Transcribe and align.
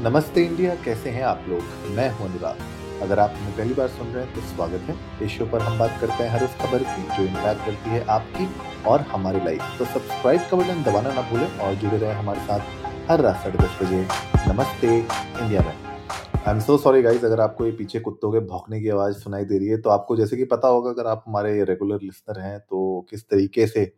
नमस्ते 0.00 0.42
इंडिया, 0.44 0.74
कैसे 0.74 1.10
हैं 1.10 1.22
आप 1.24 1.44
लोग? 1.48 1.60
मैं 1.94 2.08
हूँ 2.10 2.26
अनुराग। 2.26 2.58
अगर 3.02 3.18
आप 3.18 3.30
हमें 3.36 3.56
पहली 3.56 3.74
बार 3.74 3.88
सुन 3.88 4.06
रहे 4.06 4.24
हैं 4.24 4.34
तो 4.34 4.40
स्वागत 4.40 4.82
है। 4.88 4.94
इस 5.22 5.30
शो 5.30 5.46
पर 5.46 5.60
हम 5.60 5.78
बात 5.78 5.96
करते 6.00 6.22
हैं 6.22 6.30
हर 6.30 6.44
उस 6.44 6.54
खबर 6.56 6.82
की, 6.82 7.02
जो 7.16 7.22
इम्पैक्ट 7.22 7.64
करती 7.64 7.90
है 7.90 8.04
आपकी 8.06 8.46
और 8.88 9.00
हमारी 9.08 9.38
लाइफ 9.38 9.78
तो 9.78 9.84
सब्सक्राइब 9.84 10.40
का 10.50 10.56
बटन 10.56 10.82
दबाना 10.82 11.12
ना 11.14 11.22
भूलें 11.30 11.58
और 11.58 11.74
जुड़े 11.74 11.96
रहें 11.96 12.14
हमारे 12.14 12.40
साथ 12.40 13.08
हर 13.10 13.20
रात 13.20 13.42
साढ़े 13.42 13.58
दस 13.58 13.78
बजे। 13.82 14.04
नमस्ते, 14.48 14.94
इंडिया 14.96 15.60
में। 15.60 15.72
I 15.72 16.52
am 16.52 16.60
so 16.60 16.76
sorry 16.78 17.02
guys 17.02 17.24
अगर 17.26 17.40
आपको 17.40 17.66
ये 17.66 17.72
पीछे 17.72 18.00
कुत्तों 18.00 18.30
के 18.32 18.40
भौंकने 18.42 18.80
की 18.80 18.88
आवाज़ 18.88 19.16
सुनाई 19.18 19.44
दे 19.44 19.58
रही 19.58 19.68
है 19.68 19.78
तो 19.78 19.90
आपको 19.90 20.16
जैसे 20.16 20.36
कि 20.36 20.44
पता 20.46 20.68
होगा, 20.68 20.90
अगर 20.90 21.06
आप 21.06 21.24
हमारे 21.26 21.64
रेगुलर 21.64 22.02
लिसनर 22.02 22.40
हैं 22.40 22.58
तो 22.60 23.06
किस 23.10 23.24
तरीके 23.24 23.66
से 23.66 23.92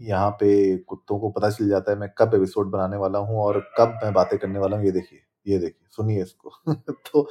यहाँ 0.00 0.30
पे 0.30 0.76
कुत्तों 0.78 1.18
को 1.18 1.30
पता 1.30 1.50
चल 1.50 1.68
जाता 1.68 1.92
है, 1.92 1.98
मैं 1.98 2.08
कब 2.18 2.34
एपिसोड 2.34 2.70
बनाने 2.70 2.96
वाला 2.96 3.18
हूँ 3.18 3.38
और 3.40 3.60
कब 3.78 3.98
मैं 4.02 4.12
बातें 4.12 4.38
करने 4.38 4.58
वाला 4.58 4.76
हूँ, 4.76 4.84
ये 4.84 4.92
देखिए। 4.92 5.20
ये 5.46 5.58
देखिए, 5.58 5.86
सुनिए 5.90 6.22
इसको। 6.22 6.72
तो 6.92 7.28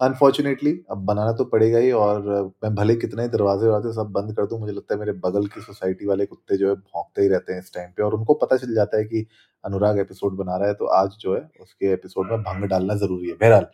अनफॉर्चुनेटली 0.00 0.72
अब 0.90 0.98
बनाना 1.06 1.32
तो 1.32 1.44
पड़ेगा 1.44 1.78
ही 1.78 1.90
और 1.92 2.20
मैं 2.64 2.74
भले 2.74 2.94
कितने 2.96 3.26
दरवाजे 3.28 3.66
वरवाजे 3.66 3.92
सब 3.94 4.10
बंद 4.12 4.34
कर 4.36 4.46
दूँ, 4.46 4.58
मुझे 4.60 4.72
लगता 4.72 4.94
है 4.94 5.00
मेरे 5.00 5.12
बगल 5.24 5.46
की 5.46 5.60
सोसाइटी 5.60 6.06
वाले 6.06 6.26
कुत्ते 6.26 6.56
जो 6.56 6.68
है, 6.68 6.74
भौंकते 6.74 7.22
ही 7.22 7.28
रहते 7.28 7.52
हैं 7.52 7.60
इस 7.60 7.72
टाइम 7.74 7.90
पे 7.96 8.02
और 8.02 8.14
उनको 8.14 8.34
पता 8.36 8.56
चल 8.56 8.74
जाता 8.74 8.98
है 8.98 9.04
कि 9.04 9.26
अनुराग 9.64 9.98
एपिसोड 9.98 10.36
बना 10.36 10.56
रहा 10.56 10.68
है 10.68 10.74
तो 10.74 10.86
आज 10.94 11.16
जो 11.20 11.34
है, 11.34 11.40
उसके 11.60 11.92
एपिसोड 11.92 12.30
में 12.30 12.42
भंग 12.42 12.64
डालना 12.66 12.94
ज़रूरी 12.96 13.28
है। 13.28 13.34
बहरहाल 13.36 13.66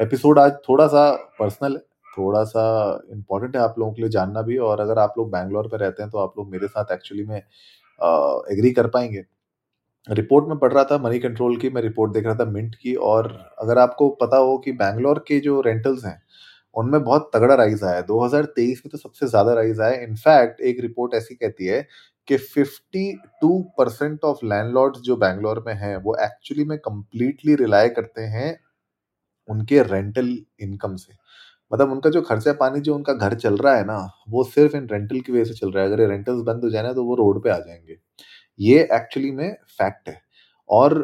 एपिसोड 0.00 0.38
आज 0.38 0.52
थोड़ा 0.68 0.86
सा 0.88 1.10
पर्सनल 1.40 1.72
है 1.74 1.80
थोड़ा 2.16 2.42
सा 2.44 2.62
इम्पोर्टेंट 3.12 3.56
है 3.56 3.62
आप 3.62 3.74
लोगों 3.78 3.92
के 3.92 4.02
लिए 4.02 4.10
जानना 4.10 4.42
भी 4.42 4.56
और 4.60 4.80
अगर 4.80 4.98
आप 4.98 5.14
लोग 5.18 5.30
बैंगलोर 5.32 5.68
पर 5.68 5.80
रहते 5.80 6.02
हैं 6.02 6.10
तो 6.12 6.18
आप 6.18 6.34
लोग 6.38 6.50
मेरे 6.50 6.68
साथ 6.68 6.92
एक्चुअली 6.92 7.24
में 7.26 7.36
एग्री 8.52 8.70
कर 8.72 8.86
पाएँगे। 8.88 9.24
रिपोर्ट 10.06 10.48
में 10.48 10.58
पढ़ 10.58 10.72
रहा 10.72 10.84
था, 10.84 10.98
मनी 10.98 11.18
कंट्रोल 11.20 11.56
की, 11.56 11.70
मैं 11.70 11.82
रिपोर्ट 11.82 12.12
देख 12.12 12.24
रहा 12.24 12.34
था 12.36 12.44
मिंट 12.46 12.74
की, 12.76 12.94
और 12.96 13.26
अगर 13.60 13.78
आपको 13.78 14.08
पता 14.22 14.36
हो 14.38 14.56
कि 14.58 14.72
बैंगलोर 14.74 15.24
के 15.28 15.38
जो 15.40 15.60
रेंटल्स 15.62 16.04
हैं, 16.04 16.20
उनमें 16.74 17.02
बहुत 17.04 17.30
तगड़ा 17.34 17.54
राइज 17.54 17.82
आया 17.84 17.96
है। 17.96 18.02
2023 18.04 18.82
में 18.86 18.90
तो 18.92 18.98
सबसे 18.98 19.26
ज़्यादा 19.28 19.54
राइज 19.54 19.80
आया 19.80 20.00
इनफैक्ट 20.02 20.60
एक 20.62 20.80
रिपोर्ट 20.80 21.14
ऐसी 21.14 21.34
कहती 21.36 21.66
है 21.66 21.86
कि 22.28 22.36
52 22.38 23.60
परसेंट 23.78 24.24
ऑफ़ 24.24 24.44
लैंडलॉर्ड्स 24.46 25.00
जो 25.02 25.16
बैंगलोर 25.18 25.62
में 25.66 25.74
हैं, 25.76 25.96
वो 25.98 26.16
एक्चुअली 26.22 26.64
में 26.66 26.78
कंप्लीटली 26.80 27.54
रिलाय 27.56 27.88
करते 27.90 28.22
हैं 28.32 28.56
उनके 29.48 29.82
रेंटल 29.84 30.36
इनकम 30.62 30.96
से। 30.96 31.14
मतलब 31.72 31.92
उनका 31.92 32.10
जो 32.10 32.22
खर्चा 32.22 32.52
पानी 32.54 32.80
जो 32.82 32.94
उनका 32.96 33.14
घर 33.14 33.34
चल 33.36 33.56
रहा 33.58 33.76
है 33.76 33.84
ना, 33.86 33.98
वो 34.30 34.44
सिर्फ़ 34.46 34.76
इन 34.76 34.88
रेंटल 34.88 35.20
की 35.20 35.32
वजह 35.32 35.44
से 35.44 35.54
चल 35.56 35.72
रहा 35.72 35.84
है। 35.84 35.90
अगर 35.90 36.02
ये 36.02 36.08
रेंटल्स 36.08 36.42
बंद 36.44 36.64
हो 36.64 36.70
जाए 36.70 36.82
ना 36.82 36.92
तो 36.94 37.04
वो 37.06 37.16
रोड 37.16 37.42
पे 37.44 37.50
आ 37.50 37.58
जाएँगे। 37.60 37.96
ये 38.58 38.80
एक्चुअली 38.94 39.30
में 39.32 39.52
फैक्ट 39.70 40.08
है। 40.08 40.20
और 40.68 40.94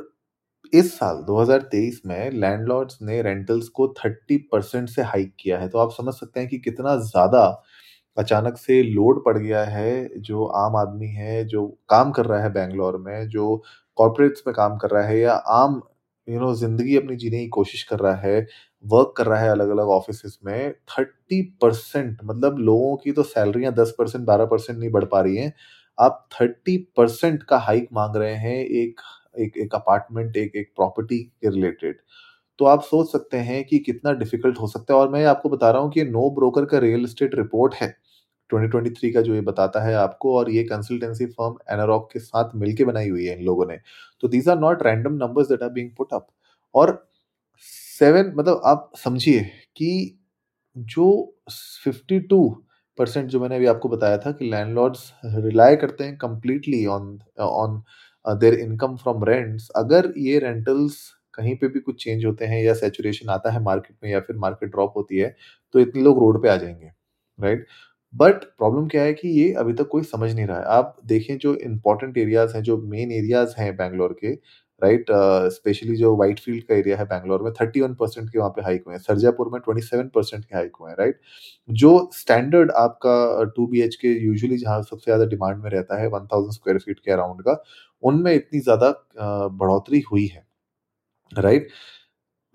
इस 0.72 0.92
साल 0.94 1.22
2023 1.26 2.00
में 2.06 2.30
लैंडलॉर्ड्स 2.32 2.98
ने 3.02 3.20
रेंटल्स 3.22 3.68
को 3.70 3.86
30 3.98 4.38
परसेंट 4.52 4.88
से 4.90 5.02
हाइक 5.04 5.34
किया 5.40 5.58
है। 5.60 5.68
तो 5.68 5.78
आप 5.78 5.92
समझ 5.92 6.14
सकते 6.14 6.40
हैं 6.40 6.48
कि 6.48 6.58
कितना 6.60 6.96
ज़्यादा 6.98 7.44
अचानक 8.16 8.56
से 8.58 8.82
लोड 8.84 9.24
पड़ 9.24 9.36
गया 9.38 9.64
है 9.66 10.20
जो 10.20 10.44
आम 10.58 10.76
आदमी 10.78 11.08
है, 11.08 11.44
जो 11.46 11.66
काम 11.90 12.10
कर 12.12 12.26
रहा 12.26 12.42
है 12.42 12.50
बैंगलोर 12.52 12.98
में, 13.00 13.28
जो 13.28 13.62
कॉरपोरेट्स 13.98 14.42
में 14.46 14.54
काम 14.56 14.76
कर 14.78 14.90
रहा 14.90 15.04
है 15.04 15.18
या 15.20 15.32
आम 15.34 15.82
यू 16.28 16.40
नो 16.40 16.54
ज़िंदगी 16.56 16.96
अपनी 16.96 17.16
जीने 17.16 17.38
की 17.38 17.48
कोशिश 17.50 17.82
कर 17.84 17.98
रहा 18.00 18.14
है 18.18 18.46
वर्क 18.84 19.14
कर 19.16 19.26
रहा 19.26 19.40
है 19.40 19.50
अलग 19.50 19.70
अलग 19.70 19.88
ऑफ़िस 19.90 20.38
में 20.44 20.72
थर्टी 20.90 21.42
परसेंट 21.62 22.18
मतलब 22.24 22.58
लोगों 22.60 22.96
की 22.98 23.12
तो 23.12 23.22
सैलरियाँ 23.24 23.72
दस 23.74 23.94
परसेंट 23.98 24.24
बारह 24.26 24.46
परसेंट 24.46 24.78
नहीं 24.78 24.90
बढ़ 24.92 25.04
पा 25.06 25.20
रही 25.22 25.36
हैं। 25.36 25.52
आप 25.98 26.28
थर्टी 26.32 26.76
परसेंट 26.96 27.42
का 27.42 27.58
हाइक 27.58 27.88
मांग 27.94 28.16
रहे 28.16 28.34
हैं 28.36 28.56
एक 28.56 29.00
एक 29.38 29.56
एक 29.58 29.74
अपार्टमेंट 29.74 30.36
एक 30.36 30.56
एक 30.56 30.72
प्रॉपर्टी 30.76 31.18
के 31.18 31.50
रिलेटेड 31.50 32.00
तो 32.58 32.64
आप 32.66 32.82
सोच 32.84 33.10
सकते 33.12 33.36
हैं 33.38 33.64
कि 33.64 33.78
कितना 33.80 34.12
डिफ़िकल्ट 34.14 34.58
हो 34.60 34.66
सकता 34.68 34.94
है। 34.94 35.00
और 35.00 35.10
मैं 35.10 35.24
आपको 35.26 35.48
बता 35.48 35.70
रहा 35.70 35.82
हूँ 35.82 35.90
कि 35.92 36.04
नो 36.04 36.30
ब्रोकर 36.36 36.64
का 36.66 36.78
रियल 36.78 37.04
इस्टेट 37.04 37.34
रिपोर्ट 37.34 37.74
है। 37.74 37.88
2023 38.50 39.12
का 39.14 39.20
जो 39.22 39.34
ये 39.34 39.40
बताता 39.42 39.80
है 39.84 39.94
आपको 39.96 40.36
और 40.38 40.50
ये 40.50 40.64
कंसल्टेंसी 40.64 41.26
फर्म 41.28 41.56
एनारॉक 41.72 42.10
के 42.12 42.20
साथ 42.20 42.54
मिलके 42.56 42.84
बनाई 42.84 43.08
हुई 43.10 43.26
है 43.26 43.38
इन 43.38 43.44
लोगों 43.46 43.66
ने। 43.66 43.78
तो 44.22 44.28
these 44.28 44.48
are 44.48 44.58
not 44.60 44.82
random 44.84 45.14
numbers 45.16 45.48
that 45.48 45.62
are 45.62 45.70
being 45.70 45.90
put 45.98 46.14
up 46.14 46.26
और 46.74 46.92
सेवन 47.64 48.32
मतलब 48.36 48.62
आप 48.66 48.90
समझिए 48.98 49.40
कि 49.76 50.18
जो 50.76 51.08
52 51.86 52.40
परसेंट 52.98 53.28
जो 53.30 53.40
मैंने 53.40 53.56
अभी 53.56 53.66
आपको 53.66 53.88
बताया 53.88 54.18
था 54.18 54.32
कि 54.32 54.50
लैंडलॉर्ड्स 54.50 55.12
रिलाय 55.24 55.76
करते 55.76 56.04
हैं 56.04 56.16
completely 56.18 56.84
on 56.86 57.18
on 57.40 57.82
their 58.26 58.54
income 58.54 58.96
from 58.96 59.24
rents 59.24 59.68
अगर 59.76 60.12
ये 60.18 60.38
रेंटल्स 60.38 60.96
कहीं 61.34 61.56
पे 61.56 61.68
भी 61.68 61.80
कुछ 61.80 62.04
चेंज 62.04 62.24
होते 62.24 62.44
हैं 62.44 62.62
या 62.64 62.74
सेचुरेशन 62.74 63.28
आता 63.28 63.50
है 63.50 63.62
मार्केट 63.62 63.96
में 64.04 64.10
या 64.10 64.20
फिर 64.20 64.36
मार्केट 64.36 64.70
ड्रॉप 64.70 64.92
होती 64.96 65.18
है 65.18 65.34
तो 65.74 65.80
इतने 65.80 66.02
लोग 66.02 66.18
रोड 66.18 66.42
पे 66.42 66.48
आ 66.48 66.56
जाएँगे 66.56 66.90
राइट 67.38 67.66
बट 68.14 68.44
प्रॉब्लम 68.58 68.88
क्या 68.88 69.02
है 69.02 69.12
कि 69.14 69.28
ये 69.30 69.52
अभी 69.54 69.72
तक 69.74 69.88
कोई 69.88 70.02
समझ 70.04 70.32
नहीं 70.34 70.46
रहा 70.46 70.58
है। 70.58 70.64
आप 70.66 70.96
देखें 71.06 71.36
जो 71.38 71.54
इंपॉर्टेंट 71.56 72.18
एरियाज़ 72.18 72.54
हैं, 72.56 72.62
जो 72.62 72.76
मेन 72.82 73.12
एरियाज़ 73.12 73.54
हैं 73.58 73.76
बैंगलोर 73.76 74.16
के 74.24 74.34
राइट 74.82 75.06
स्पेशली 75.52 75.92
uh, 75.92 75.98
जो 75.98 76.14
वाइट 76.16 76.40
फ़ील्ड 76.40 76.64
का 76.64 76.74
एरिया 76.74 76.96
है 76.96 77.04
बैंगलोर 77.06 77.42
में 77.42 77.52
थर्टी 77.60 77.80
वन 77.80 77.94
परसेंट 77.94 78.30
के 78.30 78.38
वहाँ 78.38 78.50
पे 78.56 78.62
हाइक 78.62 78.82
हुए 78.86 78.94
हैं। 78.94 79.00
सरजापुर 79.02 79.48
में 79.52 79.60
ट्वेंटी 79.60 79.82
सेवन 79.82 80.08
परसेंट 80.14 80.44
के 80.44 80.56
हाइक 80.56 80.72
हुए 80.80 80.90
हैं 80.90 80.96
राइट 80.98 81.20
जो 81.68 82.10
स्टैंडर्ड 82.14 82.70
आपका 82.78 83.44
two 83.56 83.66
B 83.66 83.80
H 83.82 83.96
K 83.96 84.08
usually 84.16 84.56
जहाँ 84.58 84.82
सबसे 84.82 85.04
ज़्यादा 85.04 85.24
डिमांड 85.26 85.62
में 85.64 85.70
रहता 85.70 86.00
है 86.00 86.08
वन 86.08 86.26
थाउज़ेंड 86.32 86.52
स्क्वायर 86.54 86.78
फीट 86.78 86.98
के 87.00 87.12
अराउंड 87.12 87.42
का 87.42 87.62
उनमें 88.02 88.32
इतनी 88.34 88.60
ज़्यादा 88.60 88.90
बढ़ोतरी 89.20 90.00
हुई 90.12 90.26
है 90.26 90.46
राइट 91.32 91.68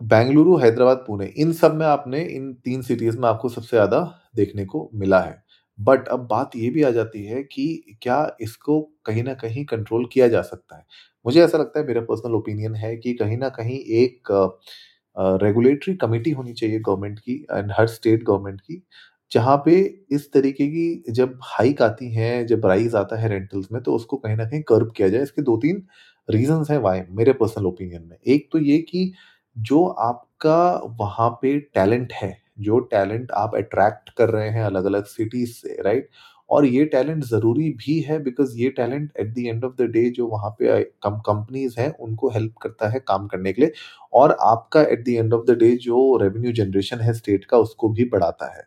बेंगलुरु 0.01 0.57
हैदराबाद 0.57 1.03
पुणे 1.07 1.25
इन 1.37 1.53
सब 1.53 1.75
में 1.75 1.85
आपने 1.85 2.21
इन 2.25 2.53
तीन 2.65 2.81
सिटीज़ 2.83 3.17
में 3.19 3.27
आपको 3.29 3.49
सबसे 3.49 3.77
ज़्यादा 3.77 3.99
देखने 4.35 4.65
को 4.65 4.89
मिला 4.95 5.19
है। 5.21 5.42
बट 5.79 6.07
अब 6.09 6.27
बात 6.27 6.55
ये 6.57 6.69
भी 6.71 6.83
आ 6.83 6.89
जाती 6.91 7.23
है 7.25 7.43
कि 7.45 7.97
क्या 8.01 8.17
इसको 8.41 8.79
कहीं 9.05 9.23
ना 9.23 9.33
कहीं 9.35 9.65
कंट्रोल 9.67 10.05
किया 10.13 10.27
जा 10.29 10.41
सकता 10.43 10.77
है? 10.77 10.85
मुझे 11.25 11.43
ऐसा 11.43 11.57
लगता 11.57 11.79
है, 11.79 11.85
मेरा 11.87 12.01
पर्सनल 12.03 12.35
ओपिनियन 12.35 12.75
है 12.77 12.95
कि 12.97 13.13
कहीं 13.15 13.37
ना 13.37 13.49
कहीं 13.51 13.79
एक 13.97 14.31
रेगुलेटरी 15.43 15.95
कमेटी 15.97 16.31
होनी 16.31 16.53
चाहिए 16.53 16.79
गवर्नमेंट 16.81 17.19
की 17.19 17.33
एंड 17.51 17.71
हर 17.79 17.87
स्टेट 17.89 18.23
गवर्नमेंट 18.25 18.61
की, 18.61 18.81
जहाँ 19.31 19.57
पे 19.65 19.75
इस 20.11 20.31
तरीके 20.33 20.67
की 20.69 21.13
जब 21.13 21.39
हाइक 21.45 21.81
आती 21.81 22.11
है, 22.13 22.45
जब 22.47 22.65
राइज 22.67 22.95
आता 22.95 23.19
है 23.21 23.29
रेंटल्स 23.29 23.67
में 23.71 23.81
तो 23.83 23.95
उसको 23.95 24.17
कहीं 24.17 24.35
ना 24.37 24.45
कहीं 24.45 24.61
कर्व 24.69 24.89
किया 24.97 25.09
जाए। 25.09 25.23
इसके 25.23 25.41
दो 25.43 25.57
तीन 25.59 25.83
रीजंस 26.29 26.71
हैं 26.71 26.77
वाई 26.79 27.01
मेरे 27.11 27.33
पर्सनल 27.35 27.65
ओपिनियन 27.67 28.03
में। 28.03 28.17
एक 28.27 28.49
तो 28.53 28.59
ये 28.61 28.77
कि 28.83 29.11
जो 29.55 29.85
आपका 29.87 30.57
वहाँ 30.99 31.29
पे 31.41 31.59
टैलेंट 31.75 32.13
है 32.13 32.31
जो 32.57 32.79
टैलेंट 32.91 33.31
आप 33.37 33.55
अट्रैक्ट 33.55 34.09
कर 34.17 34.29
रहे 34.29 34.49
हैं 34.49 34.63
अलग 34.63 34.85
अलग 34.85 35.05
सिटीज़ 35.07 35.51
से 35.53 35.81
राइट 35.83 36.09
और 36.49 36.65
ये 36.65 36.83
टैलेंट 36.85 37.23
ज़रूरी 37.23 37.69
भी 37.77 37.99
है 38.01 38.17
बिकॉज़ 38.23 38.57
ये 38.57 38.69
talent 38.69 39.11
at 39.19 39.33
the 39.33 39.39
end 39.39 39.63
of 39.65 39.73
the 39.77 39.85
day 39.91 40.09
जो 40.09 40.27
वहाँ 40.27 40.49
पे 40.59 40.81
कम 41.03 41.19
कंपनीज़ 41.27 41.79
हैं, 41.79 41.89
उनको 41.91 42.29
हेल्प 42.29 42.53
करता 42.61 42.89
है 42.89 42.99
काम 43.07 43.27
करने 43.27 43.53
के 43.53 43.61
लिए 43.61 43.71
और 44.13 44.37
आपका 44.41 44.81
at 44.83 45.03
the 45.05 45.09
end 45.09 45.33
of 45.33 45.45
the 45.45 45.57
day 45.59 45.71
जो 45.77 46.17
रेवेन्यू 46.21 46.51
जनरेशन 46.53 46.99
है 46.99 47.13
स्टेट 47.13 47.45
का, 47.45 47.57
उसको 47.57 47.89
भी 47.89 48.05
बढ़ाता 48.09 48.53
है। 48.55 48.63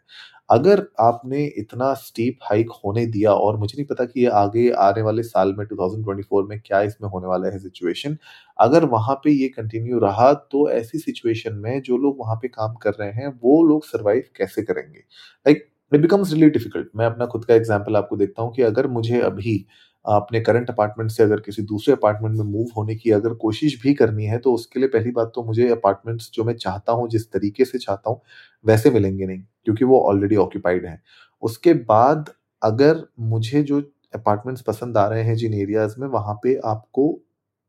अगर 0.50 0.82
आपने 1.00 1.44
इतना 1.58 1.92
स्टीप 1.96 2.38
हाइक 2.42 2.70
होने 2.76 3.04
दिया 3.08 3.32
और 3.34 3.56
मुझे 3.58 3.74
नहीं 3.76 3.86
पता 3.86 4.04
कि 4.04 4.20
ये 4.20 4.26
आगे 4.34 4.68
आने 4.80 5.02
वाले 5.02 5.22
साल 5.24 5.54
में 5.54 5.66
2024 5.66 6.44
में 6.44 6.58
क्या 6.60 6.80
इसमें 6.82 7.08
होने 7.10 7.26
वाला 7.28 7.48
है 7.48 7.58
सिचुएशन 7.60 8.16
अगर 8.58 8.84
वहाँ 8.88 9.14
पे 9.24 9.30
ये 9.32 9.48
कंटिन्यू 9.50 9.98
रहा 10.00 10.32
तो 10.44 10.68
ऐसी 10.72 10.98
सिचुएशन 10.98 11.54
में 11.58 11.80
जो 11.82 11.96
लोग 11.98 12.16
वहाँ 12.20 12.36
पे 12.42 12.48
काम 12.48 12.74
कर 12.76 12.92
रहे 12.92 13.10
हैं, 13.12 13.28
वो 13.36 13.62
लोग 13.64 13.84
सरवाइव 13.86 14.22
कैसे 14.36 14.62
करेंगे? 14.64 14.98
Like 15.46 15.66
it 15.92 16.00
becomes 16.00 16.32
really 16.32 16.50
difficult 16.50 16.88
मैं 16.96 17.06
अपना 17.06 17.26
खुद 17.26 17.44
का 17.44 17.54
एग्ज़ाम्पल 17.54 17.96
आपको 17.96 18.16
देखता 18.16 18.42
हूँ 18.42 18.52
कि 18.54 18.62
अगर 18.64 18.86
मुझे 18.90 19.20
अभी 19.22 19.56
अपने 20.04 20.40
करंट 20.42 20.70
अपार्टमेंट 20.70 21.10
से 21.10 21.22
अगर 21.22 21.40
किसी 21.40 21.62
दूसरे 21.64 21.94
अपार्टमेंट 21.94 22.36
में 22.36 22.44
मूव 22.46 22.68
होने 22.76 22.94
की 22.96 23.10
अगर 23.12 23.34
कोशिश 23.38 23.80
भी 23.82 23.94
करनी 23.94 24.24
है 24.26 24.38
तो 24.40 24.52
उसके 24.54 24.80
लिए 24.80 24.88
पहली 24.90 25.10
बात 25.12 25.32
तो 25.34 25.44
मुझे 25.44 25.68
अपार्टमेंट्स 25.70 26.30
जो 26.34 26.44
मैं 26.44 26.54
चाहता 26.56 26.92
हूँ, 26.92 27.08
जिस 27.08 27.30
तरीके 27.32 27.64
से 27.64 27.78
चाहता 27.78 28.10
हूँ, 28.10 28.20
वैसे 28.64 28.90
मिलेंगे 28.90 29.26
नहीं। 29.26 29.42
क्योंकि 29.66 29.84
वो 29.86 30.00
ऑलरेडी 30.10 30.36
ऑक्यूपाइड 30.38 30.86
हैं। 30.86 31.02
उसके 31.42 31.74
बाद 31.86 32.30
अगर 32.62 33.06
मुझे 33.22 33.62
जो 33.64 33.80
अपार्टमेंट्स 34.14 34.62
पसंद 34.64 34.98
आ 34.98 35.06
रहे 35.08 35.22
हैं 35.24 35.36
जिन 35.36 35.54
एरियाज़ 35.54 36.00
में, 36.00 36.08
वहाँ 36.08 36.34
पे 36.44 36.60
आपको 36.66 37.08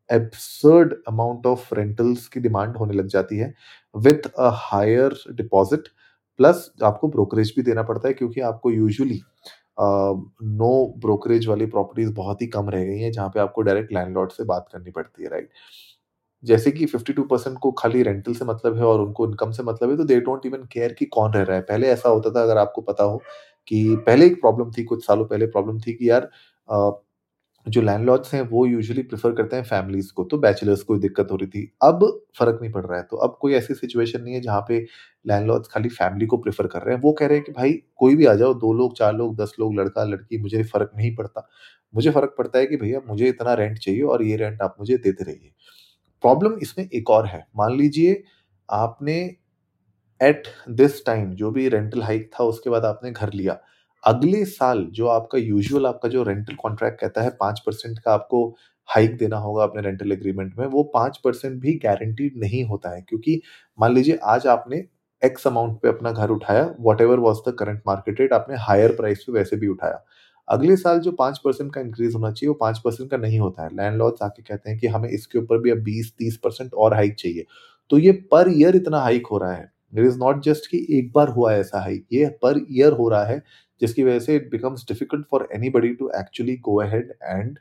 एब्सर्ड 0.10 0.94
अमाउंट 1.10 1.46
ऑफ़ 1.48 1.74
रेंटल्स 1.76 2.28
की 2.30 2.40
डिमांड 2.40 2.78
होने 2.78 2.94
लग 2.94 3.08
जाती 3.08 3.38
है 3.38 3.54
with 3.96 4.28
a 4.30 4.50
higher 4.64 5.16
deposit 5.34 5.88
plus 6.40 6.72
आपको 6.84 7.08
ब्रोकरेज 7.10 7.54
भी 7.58 7.64
देना 7.64 7.84
पड़ता 7.84 8.08
है 8.08 8.14
क्योंकि 8.14 8.42
आपको 8.44 8.72
यूजुअली 8.72 9.22
नो 9.80 10.72
ब्रोकरेज 11.00 11.48
वाली 11.48 11.66
प्रॉपर्टीज़ 11.68 12.14
बहुत 12.14 12.42
ही 12.42 12.48
कम 12.50 12.70
रह 12.70 12.84
गई 12.86 13.00
हैं 13.00 13.12
जहाँ 13.12 13.30
पे 13.30 13.40
आपको 13.40 13.62
डायरेक्ट 13.62 13.94
लैंडलॉर्ड 13.94 14.32
से 14.32 14.44
बात 14.46 14.70
करनी 14.74 14.92
पड़ती 14.92 15.24
है 15.24 15.30
राइट 15.30 15.50
जैसे 16.44 16.72
कि 16.72 16.86
52 16.88 17.24
परसेंट 17.28 17.58
को 17.60 17.72
खाली 17.74 18.02
रेंटल 18.04 18.34
से 18.36 18.46
मतलब 18.46 18.76
है 18.78 18.84
और 18.86 19.02
उनको 19.02 19.26
इनकम 19.28 19.52
से 19.52 19.64
मतलब 19.64 19.90
है 19.92 19.98
तो 19.98 20.04
दे 20.06 20.20
डोंट 20.22 20.46
इवन 20.46 20.64
केयर 20.74 20.94
कि 20.94 21.06
कौन 21.08 21.34
रह 21.34 21.44
रहा 21.44 21.56
है। 21.58 21.62
पहले 21.64 21.88
ऐसा 21.90 22.10
होता 22.10 22.30
था, 22.32 22.44
अगर 22.44 22.58
आपको 22.58 22.82
पता 22.84 23.04
हो 23.04 23.22
कि 23.68 23.96
पहले 24.08 24.26
एक 24.26 24.40
प्रॉब्लम 24.42 24.72
थी, 24.74 24.84
कुछ 24.86 25.06
सालों 25.06 25.26
पहले 25.28 25.46
प्रॉब्लम 25.48 25.80
थी 25.82 25.94
कि 25.96 26.10
यार 26.10 26.30
जो 27.66 27.82
लैंडलॉर्ड्स 27.82 28.34
हैं, 28.34 28.42
वो 28.44 28.66
यूजुअली 28.66 29.04
प्रेफर 29.04 29.34
करते 29.36 29.56
हैं 29.56 29.64
फैमिलीज़ 29.66 30.12
को 30.14 30.24
तो 30.26 30.38
बैचलर्स 30.40 30.84
को 30.84 30.98
दिक्कत 31.00 31.30
हो 31.32 31.36
रही 31.38 31.48
थी। 31.50 31.64
अब 31.84 32.06
फ़र्क 32.40 32.60
नहीं 32.62 32.72
पड़ 32.74 32.86
रहा 32.86 32.98
है 32.98 33.04
तो 33.06 33.18
अब 33.20 33.38
कोई 33.42 33.54
ऐसी 33.56 33.74
सिचुएशन 33.76 34.22
नहीं 34.24 34.34
है 34.36 34.42
जहाँ 34.42 34.62
पे 34.70 34.80
लैंडलॉर्ड्स 35.26 35.70
खाली 35.70 35.90
फैमिली 35.92 36.26
को 36.28 36.38
प्रेफर 36.40 36.68
कर 36.68 36.82
रहे 36.82 36.96
हैं। 36.96 37.02
वो 37.04 37.14
कह 37.14 37.28
रहे 37.28 37.38
हैं 37.38 37.46
कि, 37.46 37.52
भाई, 37.54 37.74
कोई 37.98 38.16
भी 38.16 38.26
आ 38.26 38.34
जाओ, 38.36 38.54
दो 38.56 38.74
लोग, 38.74 38.98
चार 38.98 39.16
लोग, 39.16 39.36
दस 39.38 39.56
लोग, 39.60 39.76
लड़का, 39.80 40.04
लड़की, 40.06 40.40
मुझे 40.40 40.64
फ़र्क 40.66 40.92
नहीं 40.98 41.16
पड़ता। 41.16 41.48
मुझे 41.94 42.12
फ़र्क 42.12 42.36
पड़ता 42.38 42.60
है 42.60 42.66
कि 42.68 42.78
भैया, 42.78 43.02
मुझे 43.08 43.28
इतना 43.30 43.54
रेंट 43.56 43.80
चाहिए 43.80 44.02
और 44.06 44.24
ये 44.24 44.36
रेंट 44.38 44.62
आप 44.64 44.76
मुझे 44.80 44.98
देते 45.00 45.24
रहिए। 45.26 45.52
प्रॉब्लम 46.24 46.58
इसमें 46.62 46.88
एक 46.94 47.10
और 47.10 47.26
है। 47.26 47.46
मान 47.58 47.76
लीजिए 47.78 48.24
आपने 48.70 49.18
एट 50.22 50.48
दिस 50.70 51.06
टाइम 51.06 51.32
जो 51.36 51.52
भी 51.52 51.68
रेंटल 51.70 52.04
हाइक 52.04 52.30
था, 52.34 52.44
उसके 52.44 52.70
बाद 52.70 52.86
आपने 52.86 53.12
घर 53.12 53.34
लिया। 53.34 53.60
अगले 54.04 54.44
साल 54.46 54.84
जो 54.92 55.08
आपका 55.08 55.38
यूजुअल 55.38 55.86
आपका 55.86 56.10
जो 56.10 56.24
रेंटल 56.24 56.56
कॉन्ट्रैक्ट 56.56 57.00
कहता 57.02 57.22
है, 57.22 57.30
पाँच 57.30 57.60
परसेंट 57.66 58.00
का 58.00 58.14
आपको 58.14 58.48
हाइक 58.90 59.18
देना 59.18 59.38
होगा 59.38 59.64
अपने 59.64 59.82
रेंटल 59.82 60.12
एग्रीमेंट 60.12 60.54
में, 60.60 60.66
वो 60.68 60.84
पाँच 60.84 61.18
परसेंट 61.18 61.60
भी 61.62 61.74
गारंटीड 61.84 62.34
नहीं 62.38 62.64
होता 62.64 62.90
है। 62.90 63.02
क्योंकि 63.02 63.42
मान 63.80 63.94
लीजिए 63.94 64.20
आज 64.26 64.48
आपने 64.48 64.84
एक्स 65.22 65.48
अमाउंट 65.48 65.80
पे 65.82 65.88
अपना 65.88 66.12
घर 66.12 66.30
उठाया 66.30 66.76
whatever 67.02 67.20
was 67.20 67.40
the 67.50 67.56
current 67.60 67.82
market 67.88 68.20
rate 68.22 68.34
आपने 68.34 68.56
हायर 68.60 68.92
प्राइस 68.92 69.24
पे 69.24 69.34
वैसे 69.34 69.56
भी 69.56 69.68
उठाया। 69.68 70.04
अगले 70.48 70.76
साल 70.78 71.00
जो 71.00 71.12
पाँच 71.14 71.38
परसेंट 71.38 71.74
का 71.74 71.82
इंक्रीज 71.82 72.14
होना 72.16 72.32
चाहिए, 72.32 72.48
वो 72.48 72.54
पाँच 72.56 72.80
परसेंट 72.80 73.10
का 73.12 73.18
नहीं 73.18 73.40
होता 73.40 73.64
है। 73.64 73.70
लैंडलॉर्ड्स 73.76 74.22
आके 74.24 74.42
कहते 74.44 74.70
हैं 74.70 74.80
कि 74.80 74.88
हमें 74.88 75.10
इसके 75.10 75.40
ऊपर 75.40 75.62
भी 75.62 75.72
अब 75.72 75.78
बीस 75.84 76.14
तीस 76.18 76.38
परसेंट 76.44 76.74
और 76.74 76.94
हाइक 76.94 77.16
चाहिए। 77.16 77.46
तो 77.92 77.98
ये 77.98 78.12
पर 78.32 78.52
ईयर 78.52 78.76
इतना 78.76 79.00
हाइक 79.02 79.28
हो 79.28 79.38
रहा 79.38 79.54
है। 79.54 79.72
इट 79.94 80.06
इज़ 80.06 80.18
नॉट 80.20 80.42
जस्ट 80.44 80.70
कि 80.72 80.86
एक 80.98 81.12
बार 81.14 81.30
हुआ 81.30 81.54
ऐसा 81.54 81.82
हाइक 81.82 82.06
ये 82.14 82.26
पर 82.44 82.66
ईयर 82.72 82.94
हो 82.94 83.10
रहा 83.10 83.26
है, 83.26 83.42
जिसकी 83.82 84.04
वजह 84.04 84.20
से 84.20 84.36
it 84.36 84.50
becomes 84.52 84.86
difficult 84.88 85.26
for 85.32 85.48
anybody 85.70 85.94
to 85.96 86.10
actually 86.20 86.56
go 86.60 86.80
ahead 86.82 87.14
and 87.24 87.58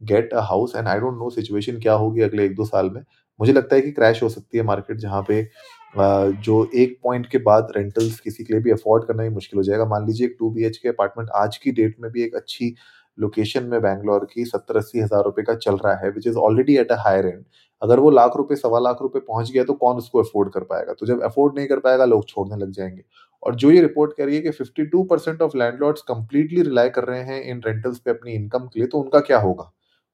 get 0.00 0.32
a 0.32 0.40
house 0.44 0.72
and 0.76 0.88
I 0.88 0.98
don't 1.00 1.18
know 1.18 1.30
situation 1.30 1.78
क्या 1.80 1.92
होगी 1.94 2.20
अगले 2.22 2.44
एक 2.44 2.54
दो 2.54 2.64
साल 2.66 2.90
में। 2.90 3.02
मुझे 3.40 3.52
लगता 3.52 3.76
है 3.76 3.82
कि 3.82 3.92
क्रैश 3.92 4.22
हो 4.22 4.28
सकती 4.28 4.58
है 4.58 4.64
मार्केट 4.64 4.96
जहाँ 4.98 5.22
पे 5.28 5.42
जो 5.94 6.70
एक 6.74 6.98
पॉइंट 7.04 7.26
के 7.26 7.38
बाद 7.40 7.72
रेंटल्स 7.76 8.18
किसी 8.20 8.44
के 8.44 8.54
लिए 8.54 8.62
भी 8.62 8.70
अफोर्ड 8.70 9.04
करना 9.04 9.22
ही 9.22 9.28
मुश्किल 9.30 9.58
हो 9.58 9.62
जाएगा। 9.62 9.84
मान 9.86 10.06
लीजिए 10.06 10.26
एक 10.26 10.36
two 10.38 10.50
B 10.50 10.64
H 10.64 10.76
K 10.76 10.88
apartment 10.88 11.30
आज 11.36 11.56
की 11.56 11.72
डेट 11.72 11.96
में 12.00 12.10
भी 12.12 12.22
एक 12.22 12.34
अच्छी 12.36 12.74
लोकेशन 13.18 13.64
में 13.64 13.80
बैंगलोर 13.82 14.26
की 14.32 14.44
सत्तर 14.44 14.76
अस्सी 14.76 15.00
हज़ार 15.00 15.24
रुपए 15.24 15.42
का 15.42 15.54
चल 15.56 15.76
रहा 15.76 15.94
है 15.96 16.10
which 16.10 16.26
is 16.26 16.36
already 16.38 16.76
at 16.78 16.92
a 16.92 16.96
higher 16.98 17.26
end 17.26 17.44
अगर 17.82 18.00
वो 18.00 18.10
लाख 18.10 18.36
रुपए, 18.36 18.54
सवा 18.56 18.78
लाख 18.78 18.98
रुपए 19.02 19.18
पहुँच 19.18 19.50
गया 19.52 19.64
तो 19.64 19.72
कौन 19.74 19.96
उसको 19.96 20.18
अफोर्ड 20.18 20.52
कर 20.52 20.60
पाएगा? 20.62 20.92
तो 20.92 21.06
जब 21.06 21.22
अफोर्ड 21.22 21.58
नहीं 21.58 21.66
कर 21.68 21.78
पाएगा, 21.78 22.04
लोग 22.04 22.26
छोड़ने 22.28 22.56
लग 22.56 22.70
जाएँगे। 22.70 23.02
और 23.42 23.54
जो 23.54 23.70
ये 23.70 23.80
रिपोर्ट 23.80 24.12
कह 24.16 24.24
रही 24.24 24.36
है 24.36 24.40
कि 24.42 24.50
52 24.52 25.04
percent 25.10 25.42
of 25.42 25.56
landlords 25.56 26.02
completely 26.08 26.62
rely 26.62 26.88
कर 26.90 27.04
रहे 27.04 27.20
हैं 27.22 27.42
इन 27.44 27.60
रेंटल्स 27.66 27.98
पे 27.98 28.10
अपनी 28.10 28.32
इनकम 28.32 28.66
के 28.66 28.80
लिए 28.80 28.88
तो 28.88 28.98
उनका 28.98 29.20
क्या 29.20 29.38
होगा? 29.38 29.70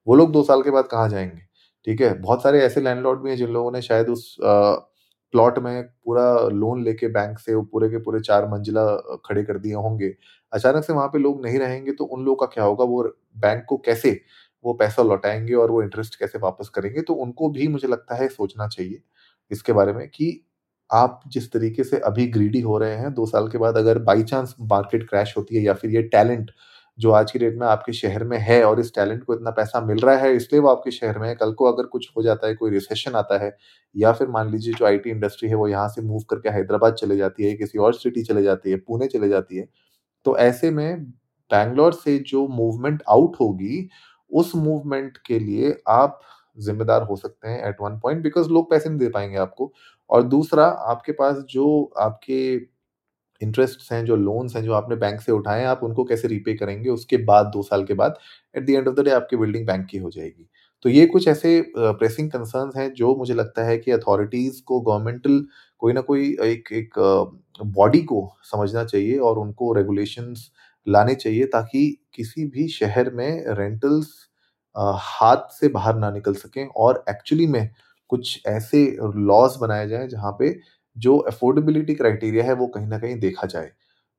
वो 0.06 0.14
लोग 0.14 0.32
दो 0.32 0.42
साल 0.42 0.62
के 0.62 0.70
बाद 0.70 0.88
कहाँ 0.90 1.08
जाएँगे? 1.08 1.40
ठीक 1.86 2.00
है? 2.00 2.12
बहुत 2.20 2.42
सारे 2.42 2.60
ऐसे 2.62 2.80
लैंडलॉर्ड 2.80 3.20
भी 3.20 3.30
हैं 3.30 3.36
जिन 3.36 3.48
लोगों 3.48 3.72
ने 3.72 3.82
शायद 3.82 4.08
उस 4.08 4.36
प्लॉट 5.34 5.58
में 5.60 5.82
पूरा 6.04 6.24
लोन 6.50 6.82
लेके 6.84 7.08
बैंक 7.10 7.38
से 7.38 7.54
वो 7.54 7.62
पूरे 7.64 7.88
के 7.90 7.98
पूरे 8.00 8.20
चार 8.22 8.48
मंजिला 8.50 8.84
खड़े 9.26 9.42
कर 9.44 9.58
दिए 9.58 9.74
होंगे। 9.76 10.14
अचानक 10.52 10.84
से 10.84 10.92
वहाँ 10.92 11.08
पे 11.08 11.18
लोग 11.18 11.42
नहीं 11.44 11.58
रहेंगे 11.58 11.92
तो 11.94 12.04
उन 12.06 12.24
लोगों 12.24 12.36
का 12.38 12.52
क्या 12.54 12.64
होगा? 12.64 12.84
वो 12.84 13.02
बैंक 13.38 13.64
को 13.68 13.76
कैसे 13.78 14.20
वो 14.64 14.72
पैसा 14.74 15.02
लौटाएँगे 15.02 15.54
और 15.54 15.70
वो 15.70 15.82
इंटरेस्ट 15.82 16.18
कैसे 16.18 16.38
वापस 16.40 16.68
करेंगे? 16.70 17.02
तो 17.02 17.14
उनको 17.16 17.48
भी 17.50 17.68
मुझे 17.68 17.88
लगता 17.88 18.16
है 18.16 18.28
सोचना 18.30 18.68
चाहिए 18.68 19.02
इसके 19.50 19.72
बारे 19.74 19.92
में 19.92 20.08
कि 20.10 20.40
आप 20.90 21.20
जिस 21.28 21.52
तरीके 21.52 21.84
से 21.84 21.98
अभी 22.00 22.26
ग्रीडी 22.28 22.60
हो 22.62 22.78
रहे 22.78 22.96
हैं, 22.96 23.12
दो 23.14 23.26
साल 23.26 23.48
के 23.50 23.58
बाद 23.58 23.76
अगर 23.78 23.98
बाई 24.00 24.22
चांस 24.24 24.54
मार्केट 24.62 25.08
क्रैश 25.10 25.34
होती 25.38 25.56
है 25.56 25.62
या 25.62 25.74
फिर 25.74 25.90
ये 25.90 26.02
टैलेंट 26.04 26.50
जो 26.98 27.10
आज 27.12 27.30
की 27.32 27.38
डेट 27.38 27.56
में 27.58 27.66
आपके 27.66 27.92
शहर 27.92 28.24
में 28.24 28.36
है 28.40 28.62
और 28.64 28.80
इस 28.80 28.94
टैलेंट 28.94 29.22
को 29.24 29.34
इतना 29.34 29.50
पैसा 29.50 29.80
मिल 29.82 29.98
रहा 29.98 30.16
है, 30.16 30.34
इसलिए 30.36 30.60
वो 30.62 30.68
आपके 30.68 30.90
शहर 30.90 31.18
में 31.18 31.28
है। 31.28 31.34
कल 31.34 31.52
को 31.54 31.64
अगर 31.66 31.86
कुछ 31.86 32.08
हो 32.16 32.22
जाता 32.22 32.46
है, 32.46 32.54
कोई 32.54 32.70
रिसेशन 32.70 33.14
आता 33.16 33.38
है, 33.38 33.56
या 33.94 34.12
फिर 34.12 34.28
मान 34.28 34.50
लीजिए 34.50 34.74
जो 34.74 34.86
आईटी 34.86 35.10
इंडस्ट्री 35.10 35.48
है, 35.48 35.54
वो 35.54 35.68
यहाँ 35.68 35.88
से 35.88 36.02
मूव 36.02 36.22
करके 36.30 36.48
हैदराबाद 36.50 36.94
चले 36.94 37.16
जाती 37.16 37.44
है, 37.44 37.54
किसी 37.56 37.78
और 37.78 37.94
सिटी 37.94 38.22
चले 38.24 38.42
जाती 38.42 38.70
है, 38.70 38.76
पुणे 38.78 39.06
चले 39.08 39.28
जाती 39.28 39.56
है 39.56 39.68
तो 40.26 40.36
ऐसे 40.38 40.70
में 40.70 41.04
बैंगलोर 41.50 41.92
से 41.94 42.18
जो 42.28 42.46
मूवमेंट 42.48 43.02
आउट 43.10 43.36
होगी, 43.40 43.88
उस 44.30 44.54
मूवमेंट 44.56 45.18
के 45.26 45.38
लिए 45.38 45.76
आप 45.90 46.20
जिम्मेदार 46.58 47.02
हो 47.02 47.16
सकते 47.16 47.48
हैं 47.48 47.68
एट 47.68 47.76
वन 47.82 47.98
पॉइंट 48.00 48.22
बिकॉज़ 48.22 48.48
लोग 48.50 48.70
पैसे 48.70 48.88
नहीं 48.88 48.98
दे 48.98 49.08
पाएँगे 49.10 49.36
आपको। 49.38 49.72
और 50.10 50.22
दूसरा, 50.24 50.66
आपके 50.66 51.12
पास 51.14 51.36
जो 51.50 51.92
आपके 52.00 52.56
इंटरेस्ट 53.40 53.92
हैं, 53.92 54.04
जो 54.04 54.16
लोन्स 54.16 54.56
हैं, 54.56 54.62
जो 54.64 54.72
आपने 54.74 54.96
बैंक 54.96 55.20
से 55.20 55.32
उठाए 55.32 55.60
हैं, 55.60 55.66
आप 55.68 55.80
उनको 55.84 56.04
कैसे 56.04 56.28
रीपे 56.28 56.54
करेंगे, 56.56 56.90
उसके 56.90 57.16
बाद, 57.24 57.46
दो 57.48 57.62
साल 57.64 57.84
के 57.84 57.94
बाद 57.94 58.18
at 58.54 58.66
the 58.66 58.70
end 58.70 58.88
of 58.88 58.94
the 58.96 59.04
day 59.04 59.10
आपकी 59.12 59.36
बिल्डिंग 59.36 59.66
बैंक 59.66 59.86
की 59.88 59.98
हो 59.98 60.10
जाएगी। 60.10 60.46
तो 60.84 60.88
ये 60.90 61.06
कुछ 61.06 61.28
ऐसे 61.28 61.60
प्रेसिंग 61.76 62.30
कंसर्न 62.30 62.70
हैं, 62.76 62.92
जो 62.94 63.14
मुझे 63.16 63.34
लगता 63.34 63.64
है 63.64 63.76
कि 63.78 63.90
अथॉरिटीज 63.92 64.60
को 64.62 64.80
गवर्नमेंटल 64.82 65.44
कोई 65.82 65.92
ना 65.92 66.00
कोई 66.02 66.28
एक 66.44 66.72
एक 66.74 66.98
बॉडी 67.74 68.00
को 68.04 68.20
समझना 68.44 68.84
चाहिए 68.84 69.18
और 69.20 69.38
उनको 69.38 69.72
रेगुलेशंस 69.74 70.50
लाने 70.86 71.14
चाहिए, 71.16 71.44
ताकि 71.46 71.98
किसी 72.14 72.44
भी 72.48 72.68
शहर 72.70 73.10
में 73.14 73.44
रेंटल्स 73.56 74.12
हाथ 74.76 75.48
से 75.52 75.68
बाहर 75.70 75.96
ना 75.96 76.10
निकल 76.10 76.34
सकें 76.36 76.66
और 76.68 77.04
एक्चुअली 77.10 77.46
में 77.48 77.68
कुछ 78.10 78.40
ऐसे 78.48 78.84
लॉज 79.18 79.56
बनाए 79.60 79.88
जाएँ, 79.88 80.08
जहाँ 80.08 80.32
पे 80.38 80.50
जो 80.96 81.16
अफोर्डेबिलिटी 81.18 81.94
क्राइटेरिया 81.94 82.44
है, 82.44 82.54
वो 82.54 82.66
कहीं 82.66 82.86
ना 82.86 82.98
कहीं 82.98 83.18
देखा 83.18 83.46
जाए। 83.46 83.70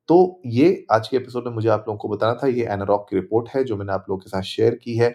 तो 0.08 0.40
ये 0.46 0.86
आज 0.92 1.08
के 1.08 1.16
एपिसोड 1.16 1.46
में 1.46 1.52
मुझे 1.52 1.68
आप 1.68 1.84
लोगों 1.88 1.98
को 1.98 2.08
बताना 2.08 2.34
था, 2.34 2.46
ये 2.46 2.64
एनारॉक 2.64 3.06
की 3.10 3.16
रिपोर्ट 3.16 3.48
है, 3.48 3.64
जो 3.64 3.76
मैंने 3.76 3.92
आप 3.92 4.06
लोगों 4.10 4.20
के 4.20 4.30
साथ 4.30 4.42
शेयर 4.42 4.74
की 4.74 4.96
है 4.96 5.10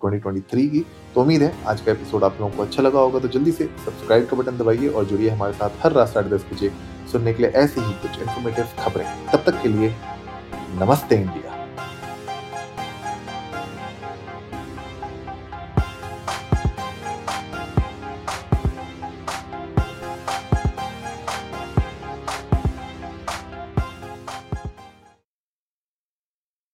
2023 0.00 0.68
की। 0.68 0.84
तो 1.14 1.20
उम्मीद 1.20 1.42
है, 1.42 1.52
आज 1.66 1.80
का 1.80 1.92
एपिसोड 1.92 2.24
आप 2.24 2.36
लोगों 2.40 2.56
को 2.56 2.62
अच्छा 2.62 2.82
लगा 2.82 3.00
होगा 3.00 3.18
तो 3.18 3.28
जल्दी 3.28 3.52
से 3.52 3.64
सब्सक्राइब 3.64 4.26
का 4.26 4.36
बटन 4.36 4.58
दबाइए 4.58 4.88
और 4.88 5.04
जुड़िए 5.04 5.28
हमारे 5.28 5.52
साथ 5.52 5.70
हर 5.80 5.92
रात 5.92 6.08
साढ़े 6.08 6.30
दस 6.30 6.46
बजे 6.52 6.72
सुनने 7.12 7.34
के 7.34 7.42
लिए 7.42 7.52
ऐसे 7.52 7.80
ही 7.80 7.92
कुछ 7.92 8.20
इन्फॉर्मेटिव 8.20 8.66
खबरें। 8.78 9.06
तब 9.32 9.42
तक 9.46 9.62
के 9.62 9.68
लिए 9.68 9.94
नमस्ते 10.80 11.16
इंडिया। 11.16 11.55